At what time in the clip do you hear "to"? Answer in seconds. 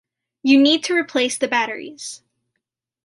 0.85-0.95